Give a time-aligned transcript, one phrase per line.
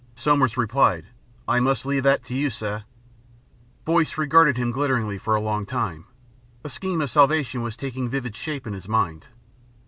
[0.15, 1.05] Somers replied,
[1.47, 2.85] "I must leave that to you, sir."
[3.85, 6.05] Boyce regarded him glitteringly for a long time.
[6.63, 9.27] A scheme of salvation was taking vivid shape in his mind....